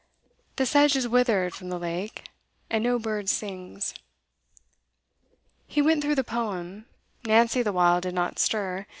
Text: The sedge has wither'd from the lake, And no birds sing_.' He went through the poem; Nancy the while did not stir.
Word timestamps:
The 0.55 0.65
sedge 0.65 0.93
has 0.93 1.07
wither'd 1.07 1.53
from 1.53 1.69
the 1.69 1.77
lake, 1.77 2.25
And 2.71 2.83
no 2.83 2.97
birds 2.97 3.31
sing_.' 3.31 3.93
He 5.67 5.79
went 5.79 6.01
through 6.01 6.15
the 6.15 6.23
poem; 6.23 6.87
Nancy 7.23 7.61
the 7.61 7.71
while 7.71 8.01
did 8.01 8.15
not 8.15 8.39
stir. 8.39 8.87